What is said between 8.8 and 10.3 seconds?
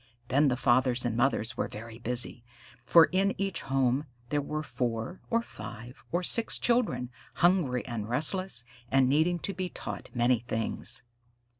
and needing to be taught